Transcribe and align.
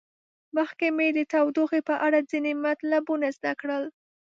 مخکې 0.57 0.87
مو 0.97 1.07
د 1.17 1.19
تودوخې 1.31 1.81
په 1.89 1.95
اړه 2.05 2.19
ځینې 2.31 2.51
مطلبونه 2.65 3.27
زده 3.37 3.53
کړل. 3.61 3.83